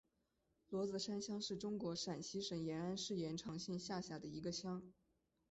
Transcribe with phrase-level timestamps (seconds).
[0.69, 4.81] 罗子山乡是中国陕西省延安市延长县下辖的一个乡。